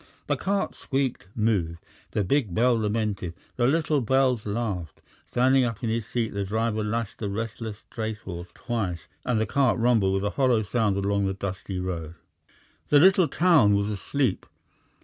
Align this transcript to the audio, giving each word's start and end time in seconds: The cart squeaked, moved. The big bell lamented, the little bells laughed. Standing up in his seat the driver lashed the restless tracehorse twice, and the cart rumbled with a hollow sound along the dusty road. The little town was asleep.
The 0.25 0.35
cart 0.35 0.73
squeaked, 0.73 1.27
moved. 1.35 1.77
The 2.13 2.23
big 2.23 2.55
bell 2.55 2.73
lamented, 2.73 3.35
the 3.55 3.67
little 3.67 4.01
bells 4.01 4.47
laughed. 4.47 4.99
Standing 5.29 5.63
up 5.63 5.83
in 5.83 5.91
his 5.91 6.07
seat 6.07 6.33
the 6.33 6.43
driver 6.43 6.83
lashed 6.83 7.19
the 7.19 7.29
restless 7.29 7.83
tracehorse 7.91 8.47
twice, 8.55 9.05
and 9.25 9.39
the 9.39 9.45
cart 9.45 9.77
rumbled 9.77 10.15
with 10.15 10.23
a 10.25 10.31
hollow 10.31 10.63
sound 10.63 10.97
along 10.97 11.27
the 11.27 11.35
dusty 11.35 11.77
road. 11.79 12.15
The 12.89 12.97
little 12.97 13.27
town 13.27 13.75
was 13.75 13.89
asleep. 13.89 14.47